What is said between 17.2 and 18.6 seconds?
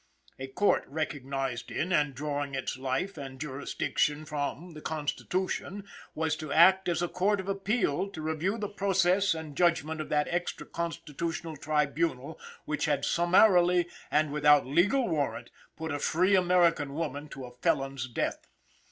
to a felon's death.